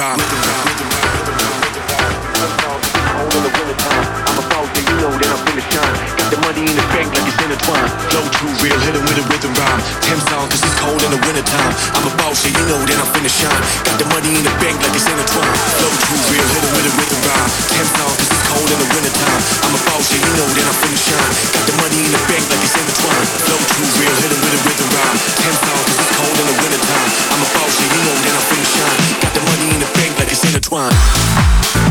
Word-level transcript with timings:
vibe. 0.00 0.16
Let 0.16 0.30
the 0.30 0.36
vibe. 0.36 0.69
twine. 7.70 7.90
Low 8.10 8.26
true 8.34 8.54
real, 8.66 8.78
hit 8.82 8.94
it 8.98 9.02
with 9.06 9.22
a 9.22 9.24
rhythm 9.30 9.54
rhyme. 9.54 9.80
Ten 10.02 10.18
songs, 10.26 10.50
cause 10.50 10.62
it's 10.66 10.76
cold 10.82 10.98
in 11.06 11.10
the 11.14 11.20
wintertime. 11.22 11.72
I'm 11.94 12.10
a 12.10 12.12
boss, 12.18 12.42
yeah, 12.42 12.58
you 12.58 12.64
know 12.66 12.80
that 12.82 12.98
I'm 12.98 13.10
finna 13.14 13.30
shine. 13.30 13.62
Got 13.86 13.96
the 14.02 14.06
money 14.10 14.34
in 14.34 14.42
the 14.42 14.54
bank 14.58 14.82
like 14.82 14.94
it's 14.94 15.06
intertwined. 15.06 15.54
Low 15.78 15.92
too 15.94 16.18
real, 16.30 16.46
hit 16.50 16.62
it 16.66 16.72
with 16.74 16.90
a 16.90 16.92
rhythm 16.98 17.20
rhyme. 17.22 17.50
Ten 17.70 17.86
songs, 17.94 18.16
cause 18.18 18.30
it's 18.34 18.44
cold 18.50 18.68
in 18.70 18.78
the 18.82 18.88
wintertime. 18.90 19.42
I'm 19.62 19.74
a 19.74 19.80
boss, 19.86 20.04
yeah, 20.10 20.18
you 20.18 20.32
know 20.34 20.48
that 20.50 20.66
I'm 20.66 20.78
finna 20.82 20.98
shine. 20.98 21.32
Got 21.54 21.64
the 21.70 21.74
money 21.78 21.98
in 22.02 22.10
the 22.10 22.22
bank 22.26 22.44
like 22.50 22.62
it's 22.66 22.74
intertwined. 22.74 23.28
Low 23.46 23.60
too 23.70 23.86
real, 24.02 24.14
hit 24.18 24.30
it 24.34 24.40
with 24.42 24.58
a 24.58 24.60
rhythm 24.66 24.88
rhyme. 24.90 25.18
Ten 25.38 25.54
songs, 25.62 25.84
cause 25.86 25.98
it's 26.02 26.12
cold 26.18 26.36
in 26.42 26.46
the 26.50 26.56
wintertime. 26.58 27.08
I'm 27.30 27.40
a 27.44 27.48
boss, 27.54 27.74
yeah, 27.78 27.94
you 27.94 28.02
know 28.02 28.16
that 28.18 28.34
I'm 28.34 28.46
finna 28.50 28.66
shine. 28.66 28.98
Got 29.22 29.32
the 29.38 29.42
money 29.46 29.66
in 29.70 29.78
the 29.78 29.90
bank 29.94 30.12
like 30.18 30.30
it's 30.34 30.42
intertwined. 30.42 31.89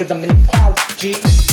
Cause 0.00 0.10
I'm 0.10 0.24
in 0.24 0.28
the 0.28 1.49